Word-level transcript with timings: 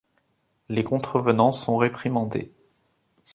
Les 0.67 0.83
contrevenants 0.83 1.51
sont 1.51 1.77
réprimandés. 1.77 2.51